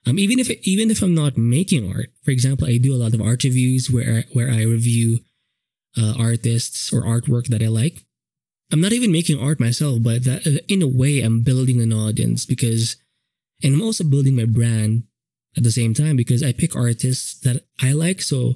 Um, 0.08 0.18
even 0.18 0.40
if 0.40 0.50
even 0.66 0.90
if 0.90 1.02
I'm 1.02 1.14
not 1.14 1.38
making 1.38 1.92
art, 1.94 2.10
for 2.24 2.32
example, 2.32 2.68
I 2.68 2.78
do 2.78 2.94
a 2.94 2.98
lot 2.98 3.14
of 3.14 3.22
art 3.22 3.44
reviews 3.44 3.92
where 3.92 4.26
where 4.34 4.50
I 4.50 4.64
review 4.64 5.20
uh, 5.98 6.14
artists 6.18 6.94
or 6.94 7.04
artwork 7.04 7.48
that 7.48 7.64
I 7.64 7.68
like. 7.68 8.06
I'm 8.72 8.82
not 8.82 8.94
even 8.94 9.12
making 9.12 9.40
art 9.40 9.60
myself, 9.60 10.04
but 10.04 10.24
that, 10.26 10.46
uh, 10.46 10.60
in 10.68 10.82
a 10.82 10.88
way, 10.88 11.22
I'm 11.22 11.42
building 11.42 11.82
an 11.82 11.94
audience 11.94 12.46
because, 12.46 12.98
and 13.64 13.74
I'm 13.74 13.82
also 13.82 14.04
building 14.04 14.36
my 14.36 14.46
brand 14.46 15.04
at 15.58 15.64
the 15.64 15.72
same 15.72 15.94
time 15.94 16.16
because 16.16 16.44
I 16.44 16.54
pick 16.54 16.76
artists 16.76 17.40
that 17.40 17.64
I 17.82 17.94
like, 17.94 18.22
so 18.22 18.56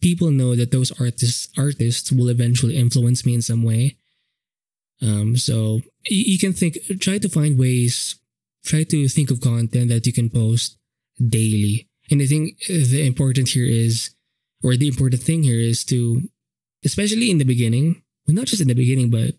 people 0.00 0.30
know 0.30 0.54
that 0.54 0.70
those 0.70 0.92
artists 1.00 1.48
artists 1.56 2.12
will 2.12 2.28
eventually 2.28 2.76
influence 2.76 3.24
me 3.24 3.34
in 3.34 3.42
some 3.42 3.62
way. 3.62 3.96
Um, 5.00 5.36
so 5.36 5.80
you 6.04 6.38
can 6.38 6.52
think, 6.52 6.78
try 7.00 7.18
to 7.18 7.28
find 7.28 7.58
ways 7.58 8.18
try 8.64 8.84
to 8.84 9.08
think 9.08 9.30
of 9.30 9.40
content 9.40 9.88
that 9.88 10.06
you 10.06 10.12
can 10.12 10.30
post 10.30 10.76
daily. 11.18 11.88
And 12.10 12.22
I 12.22 12.26
think 12.26 12.58
the 12.66 13.06
important 13.06 13.50
here 13.50 13.66
is, 13.66 14.10
or 14.62 14.76
the 14.76 14.88
important 14.88 15.22
thing 15.22 15.42
here 15.42 15.58
is 15.58 15.84
to, 15.86 16.22
especially 16.84 17.30
in 17.30 17.38
the 17.38 17.44
beginning, 17.44 18.02
well, 18.26 18.34
not 18.34 18.46
just 18.46 18.62
in 18.62 18.68
the 18.68 18.74
beginning, 18.74 19.10
but 19.10 19.34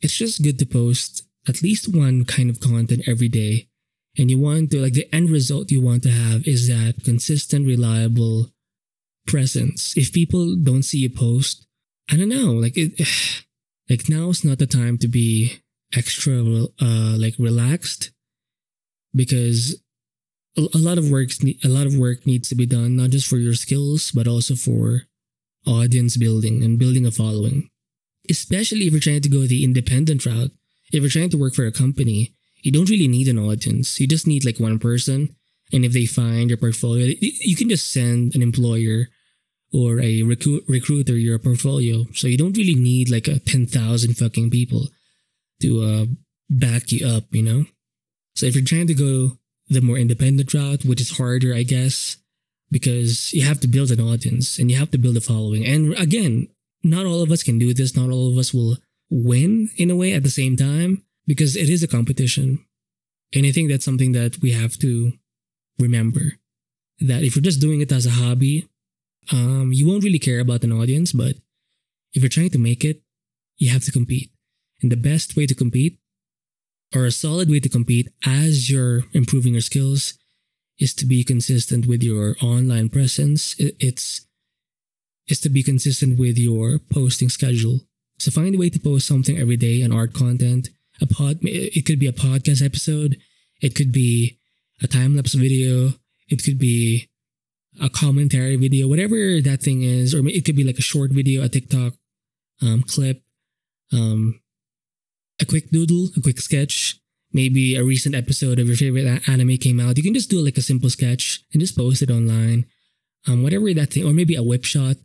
it's 0.00 0.16
just 0.16 0.42
good 0.42 0.58
to 0.58 0.66
post 0.66 1.24
at 1.48 1.62
least 1.62 1.94
one 1.94 2.24
kind 2.24 2.50
of 2.50 2.60
content 2.60 3.02
every 3.06 3.28
day. 3.28 3.68
And 4.16 4.30
you 4.30 4.38
want 4.38 4.70
to, 4.70 4.80
like, 4.80 4.94
the 4.94 5.12
end 5.14 5.30
result 5.30 5.70
you 5.70 5.80
want 5.80 6.02
to 6.04 6.10
have 6.10 6.46
is 6.46 6.68
that 6.68 7.04
consistent, 7.04 7.66
reliable 7.66 8.50
presence. 9.26 9.96
If 9.96 10.12
people 10.12 10.56
don't 10.56 10.82
see 10.82 10.98
you 10.98 11.10
post, 11.10 11.66
I 12.10 12.16
don't 12.16 12.28
know, 12.28 12.52
like, 12.52 12.76
it, 12.76 13.00
like 13.90 14.08
now 14.08 14.28
is 14.30 14.44
not 14.44 14.58
the 14.58 14.66
time 14.66 14.98
to 14.98 15.08
be 15.08 15.60
extra, 15.94 16.42
uh, 16.80 17.16
like 17.16 17.34
relaxed 17.38 18.10
because 19.14 19.80
a, 20.56 20.78
lot 20.78 20.98
of 20.98 21.10
work 21.10 21.30
a 21.64 21.68
lot 21.68 21.86
of 21.86 21.96
work 21.96 22.26
needs 22.26 22.48
to 22.48 22.54
be 22.54 22.66
done 22.66 22.96
not 22.96 23.10
just 23.10 23.28
for 23.28 23.36
your 23.36 23.54
skills 23.54 24.10
but 24.10 24.26
also 24.26 24.54
for 24.54 25.02
audience 25.68 26.16
building 26.16 26.62
and 26.64 26.78
building 26.78 27.06
a 27.06 27.10
following. 27.10 27.68
Especially 28.30 28.86
if 28.86 28.92
you're 28.92 29.00
trying 29.00 29.22
to 29.22 29.28
go 29.28 29.46
the 29.46 29.64
independent 29.64 30.24
route 30.26 30.50
if 30.90 31.02
you're 31.02 31.10
trying 31.10 31.30
to 31.30 31.38
work 31.38 31.54
for 31.54 31.66
a 31.66 31.72
company 31.72 32.34
you 32.62 32.72
don't 32.72 32.90
really 32.90 33.06
need 33.06 33.28
an 33.28 33.38
audience. 33.38 34.00
You 34.00 34.08
just 34.08 34.26
need 34.26 34.44
like 34.44 34.58
one 34.58 34.80
person. 34.80 35.36
And 35.72 35.84
if 35.84 35.92
they 35.92 36.06
find 36.06 36.50
your 36.50 36.56
portfolio 36.56 37.14
you 37.20 37.56
can 37.56 37.68
just 37.68 37.92
send 37.92 38.34
an 38.34 38.42
employer 38.42 39.08
or 39.72 40.00
a 40.00 40.22
recruit 40.22 40.64
recruiter 40.66 41.16
your 41.16 41.38
portfolio. 41.38 42.06
So 42.14 42.26
you 42.26 42.38
don't 42.38 42.56
really 42.56 42.74
need 42.74 43.10
like 43.10 43.28
a 43.28 43.38
10,000 43.38 44.14
fucking 44.14 44.50
people 44.50 44.88
to 45.60 45.82
uh 45.82 46.06
back 46.50 46.90
you 46.90 47.06
up 47.06 47.24
you 47.30 47.42
know? 47.42 47.66
So 48.34 48.46
if 48.46 48.54
you're 48.54 48.64
trying 48.64 48.86
to 48.88 48.94
go 48.94 49.38
the 49.68 49.82
more 49.82 49.98
independent 49.98 50.54
route, 50.54 50.84
which 50.84 51.00
is 51.00 51.18
harder, 51.18 51.54
I 51.54 51.62
guess, 51.62 52.16
because 52.70 53.32
you 53.32 53.42
have 53.42 53.60
to 53.60 53.68
build 53.68 53.90
an 53.90 54.00
audience 54.00 54.58
and 54.58 54.70
you 54.70 54.76
have 54.76 54.90
to 54.90 54.98
build 54.98 55.16
a 55.16 55.20
following. 55.20 55.64
And 55.64 55.94
again, 55.94 56.48
not 56.82 57.06
all 57.06 57.22
of 57.22 57.30
us 57.30 57.42
can 57.42 57.58
do 57.58 57.72
this. 57.74 57.96
Not 57.96 58.10
all 58.10 58.30
of 58.30 58.38
us 58.38 58.52
will 58.52 58.78
win 59.10 59.70
in 59.76 59.90
a 59.90 59.96
way 59.96 60.12
at 60.12 60.22
the 60.22 60.30
same 60.30 60.56
time 60.56 61.04
because 61.26 61.56
it 61.56 61.68
is 61.68 61.82
a 61.82 61.88
competition. 61.88 62.64
And 63.34 63.46
I 63.46 63.52
think 63.52 63.70
that's 63.70 63.84
something 63.84 64.12
that 64.12 64.38
we 64.40 64.52
have 64.52 64.78
to 64.78 65.12
remember 65.78 66.38
that 67.00 67.22
if 67.22 67.36
you're 67.36 67.42
just 67.42 67.60
doing 67.60 67.80
it 67.80 67.92
as 67.92 68.06
a 68.06 68.10
hobby, 68.10 68.68
um, 69.32 69.70
you 69.72 69.86
won't 69.86 70.04
really 70.04 70.18
care 70.18 70.40
about 70.40 70.64
an 70.64 70.72
audience. 70.72 71.12
But 71.12 71.36
if 72.12 72.22
you're 72.22 72.28
trying 72.28 72.50
to 72.50 72.58
make 72.58 72.84
it, 72.84 73.02
you 73.56 73.70
have 73.70 73.84
to 73.84 73.92
compete. 73.92 74.30
And 74.82 74.90
the 74.92 74.96
best 74.96 75.36
way 75.36 75.46
to 75.46 75.54
compete 75.54 75.98
or 76.94 77.04
a 77.04 77.10
solid 77.10 77.50
way 77.50 77.60
to 77.60 77.68
compete 77.68 78.08
as 78.24 78.70
you're 78.70 79.04
improving 79.12 79.52
your 79.52 79.60
skills 79.60 80.18
is 80.78 80.94
to 80.94 81.06
be 81.06 81.24
consistent 81.24 81.86
with 81.86 82.02
your 82.02 82.36
online 82.42 82.88
presence. 82.88 83.56
It's 83.58 84.26
is 85.26 85.40
to 85.40 85.50
be 85.50 85.62
consistent 85.62 86.18
with 86.18 86.38
your 86.38 86.78
posting 86.90 87.28
schedule. 87.28 87.80
So 88.18 88.30
find 88.30 88.54
a 88.54 88.58
way 88.58 88.70
to 88.70 88.80
post 88.80 89.06
something 89.06 89.38
every 89.38 89.56
day 89.56 89.82
on 89.82 89.92
art 89.92 90.14
content. 90.14 90.70
A 91.00 91.06
pod, 91.06 91.38
it 91.42 91.84
could 91.84 91.98
be 91.98 92.06
a 92.06 92.12
podcast 92.12 92.64
episode. 92.64 93.18
It 93.60 93.74
could 93.74 93.92
be 93.92 94.38
a 94.82 94.86
time 94.86 95.14
lapse 95.14 95.34
video. 95.34 95.92
It 96.28 96.42
could 96.42 96.58
be 96.58 97.08
a 97.80 97.88
commentary 97.88 98.56
video, 98.56 98.88
whatever 98.88 99.40
that 99.40 99.62
thing 99.62 99.82
is, 99.82 100.14
or 100.14 100.26
it 100.26 100.44
could 100.44 100.56
be 100.56 100.64
like 100.64 100.78
a 100.78 100.82
short 100.82 101.12
video, 101.12 101.44
a 101.44 101.48
TikTok 101.48 101.94
um, 102.60 102.82
clip, 102.82 103.22
um, 103.92 104.40
a 105.40 105.44
quick 105.44 105.70
doodle, 105.70 106.08
a 106.16 106.20
quick 106.20 106.40
sketch, 106.40 107.00
maybe 107.32 107.76
a 107.76 107.84
recent 107.84 108.14
episode 108.14 108.58
of 108.58 108.66
your 108.66 108.76
favorite 108.76 109.28
anime 109.28 109.56
came 109.56 109.80
out. 109.80 109.96
You 109.96 110.02
can 110.02 110.14
just 110.14 110.30
do 110.30 110.40
like 110.40 110.56
a 110.56 110.62
simple 110.62 110.90
sketch 110.90 111.42
and 111.52 111.60
just 111.60 111.76
post 111.76 112.02
it 112.02 112.10
online. 112.10 112.66
Um, 113.26 113.42
whatever 113.42 113.72
that 113.74 113.92
thing, 113.92 114.06
or 114.06 114.12
maybe 114.12 114.34
a 114.34 114.42
whip 114.42 114.64
shot, 114.64 114.96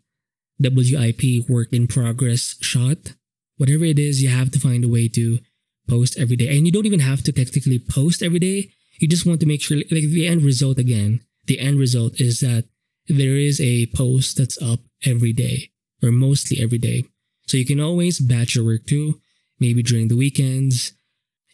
WIP, 0.60 1.50
work 1.50 1.74
in 1.74 1.88
progress 1.88 2.56
shot. 2.62 3.14
Whatever 3.58 3.86
it 3.86 4.00
is, 4.00 4.24
you 4.24 4.30
have 4.30 4.52
to 4.52 4.60
find 4.60 4.84
a 4.84 4.90
way 4.90 5.08
to 5.10 5.40
post 5.90 6.18
every 6.18 6.36
day. 6.36 6.56
And 6.56 6.66
you 6.66 6.72
don't 6.72 6.86
even 6.86 7.02
have 7.02 7.24
to 7.24 7.32
technically 7.32 7.80
post 7.80 8.24
every 8.24 8.40
day. 8.40 8.72
You 9.00 9.08
just 9.08 9.26
want 9.26 9.40
to 9.42 9.46
make 9.46 9.62
sure, 9.62 9.78
like 9.78 9.90
the 9.90 10.28
end 10.28 10.44
result 10.44 10.78
again, 10.78 11.22
the 11.46 11.60
end 11.60 11.80
result 11.80 12.22
is 12.22 12.40
that 12.40 12.66
there 13.08 13.36
is 13.36 13.60
a 13.60 13.88
post 13.88 14.38
that's 14.38 14.62
up 14.62 14.80
every 15.06 15.34
day 15.34 15.72
or 16.02 16.12
mostly 16.12 16.62
every 16.62 16.78
day. 16.78 17.06
So 17.48 17.58
you 17.58 17.66
can 17.66 17.80
always 17.80 18.20
batch 18.20 18.56
your 18.56 18.66
work 18.66 18.86
too, 18.86 19.20
maybe 19.60 19.84
during 19.84 20.08
the 20.08 20.16
weekends. 20.16 20.94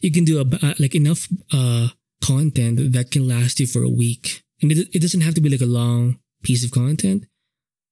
You 0.00 0.10
can 0.10 0.24
do 0.24 0.40
a, 0.40 0.66
uh, 0.66 0.74
like 0.78 0.94
enough 0.94 1.28
uh, 1.52 1.88
content 2.22 2.92
that 2.92 3.10
can 3.10 3.28
last 3.28 3.60
you 3.60 3.66
for 3.66 3.82
a 3.82 3.88
week. 3.88 4.42
And 4.62 4.72
it, 4.72 4.88
it 4.94 5.00
doesn't 5.00 5.22
have 5.22 5.34
to 5.34 5.40
be 5.40 5.48
like 5.48 5.60
a 5.60 5.66
long 5.66 6.18
piece 6.42 6.64
of 6.64 6.70
content. 6.70 7.26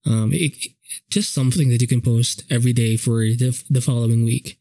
Um, 0.06 0.32
it, 0.32 0.52
it, 0.64 0.72
just 1.10 1.34
something 1.34 1.68
that 1.68 1.80
you 1.80 1.88
can 1.88 2.00
post 2.00 2.44
every 2.50 2.72
day 2.72 2.96
for 2.96 3.20
the, 3.20 3.62
the 3.68 3.80
following 3.80 4.24
week. 4.24 4.58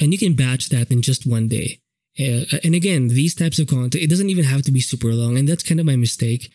And 0.00 0.12
you 0.12 0.18
can 0.18 0.34
batch 0.34 0.68
that 0.70 0.90
in 0.90 1.02
just 1.02 1.26
one 1.26 1.48
day. 1.48 1.80
Uh, 2.18 2.44
and 2.64 2.74
again, 2.74 3.08
these 3.08 3.34
types 3.34 3.58
of 3.58 3.68
content, 3.68 4.02
it 4.02 4.10
doesn't 4.10 4.30
even 4.30 4.44
have 4.44 4.62
to 4.62 4.72
be 4.72 4.80
super 4.80 5.12
long. 5.12 5.36
And 5.36 5.48
that's 5.48 5.62
kind 5.62 5.78
of 5.78 5.86
my 5.86 5.96
mistake 5.96 6.50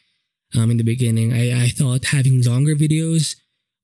um, 0.56 0.72
in 0.72 0.78
the 0.78 0.84
beginning. 0.84 1.34
I, 1.34 1.64
I 1.64 1.68
thought 1.68 2.06
having 2.06 2.42
longer 2.42 2.76
videos 2.76 3.36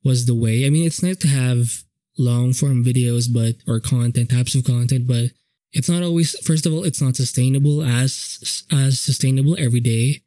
was 0.03 0.25
the 0.25 0.35
way. 0.35 0.65
I 0.65 0.69
mean, 0.69 0.85
it's 0.85 1.03
nice 1.03 1.17
to 1.17 1.27
have 1.27 1.83
long 2.17 2.53
form 2.53 2.83
videos, 2.83 3.31
but 3.31 3.55
or 3.67 3.79
content 3.79 4.31
types 4.31 4.55
of 4.55 4.65
content, 4.65 5.07
but 5.07 5.31
it's 5.73 5.89
not 5.89 6.03
always. 6.03 6.37
First 6.45 6.65
of 6.65 6.73
all, 6.73 6.83
it's 6.83 7.01
not 7.01 7.15
sustainable 7.15 7.83
as 7.83 8.65
as 8.71 8.99
sustainable 8.99 9.55
every 9.59 9.79
day 9.79 10.21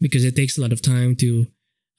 because 0.00 0.24
it 0.24 0.36
takes 0.36 0.56
a 0.56 0.60
lot 0.60 0.72
of 0.72 0.82
time 0.82 1.14
to 1.16 1.46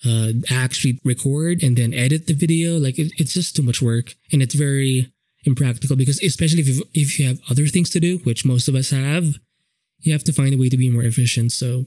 uh, 0.05 0.29
actually 0.49 0.99
record 1.03 1.63
and 1.63 1.77
then 1.77 1.93
edit 1.93 2.27
the 2.27 2.33
video. 2.33 2.77
Like 2.77 2.97
it, 2.99 3.13
it's 3.17 3.33
just 3.33 3.55
too 3.55 3.63
much 3.63 3.81
work, 3.81 4.15
and 4.31 4.41
it's 4.41 4.55
very 4.55 5.11
impractical 5.45 5.95
because 5.95 6.21
especially 6.23 6.61
if 6.61 6.81
if 6.93 7.19
you 7.19 7.27
have 7.27 7.39
other 7.49 7.67
things 7.67 7.89
to 7.91 7.99
do, 7.99 8.17
which 8.19 8.45
most 8.45 8.67
of 8.67 8.75
us 8.75 8.89
have, 8.89 9.35
you 9.99 10.11
have 10.11 10.23
to 10.23 10.33
find 10.33 10.53
a 10.53 10.57
way 10.57 10.69
to 10.69 10.77
be 10.77 10.89
more 10.89 11.03
efficient. 11.03 11.51
So 11.51 11.85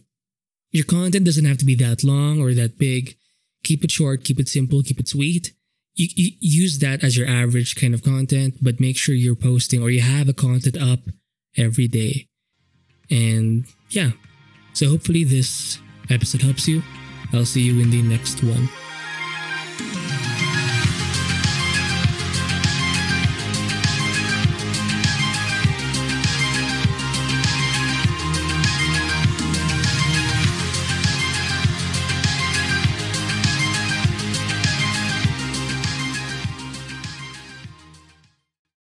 your 0.70 0.84
content 0.84 1.24
doesn't 1.24 1.44
have 1.44 1.58
to 1.58 1.64
be 1.64 1.74
that 1.76 2.04
long 2.04 2.40
or 2.40 2.54
that 2.54 2.78
big. 2.78 3.16
Keep 3.64 3.84
it 3.84 3.90
short, 3.90 4.22
keep 4.22 4.38
it 4.38 4.48
simple, 4.48 4.82
keep 4.82 5.00
it 5.00 5.08
sweet. 5.08 5.52
You, 5.96 6.08
you 6.14 6.30
use 6.40 6.78
that 6.78 7.02
as 7.02 7.16
your 7.16 7.26
average 7.26 7.74
kind 7.74 7.94
of 7.94 8.02
content, 8.02 8.56
but 8.60 8.80
make 8.80 8.96
sure 8.96 9.14
you're 9.14 9.34
posting 9.34 9.82
or 9.82 9.90
you 9.90 10.02
have 10.02 10.28
a 10.28 10.34
content 10.34 10.76
up 10.76 11.00
every 11.56 11.88
day. 11.88 12.28
And 13.10 13.64
yeah, 13.90 14.10
so 14.72 14.88
hopefully 14.88 15.24
this 15.24 15.78
episode 16.10 16.42
helps 16.42 16.68
you. 16.68 16.82
I'll 17.32 17.44
see 17.44 17.62
you 17.62 17.80
in 17.82 17.90
the 17.90 18.02
next 18.02 18.42
one. 18.42 18.68